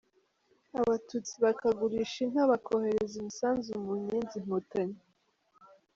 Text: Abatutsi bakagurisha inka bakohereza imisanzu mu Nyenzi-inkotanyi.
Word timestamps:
Abatutsi 0.81 1.33
bakagurisha 1.45 2.17
inka 2.25 2.43
bakohereza 2.51 3.13
imisanzu 3.21 3.71
mu 3.85 3.93
Nyenzi-inkotanyi. 4.05 4.99